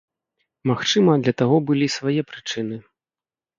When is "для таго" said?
1.27-1.55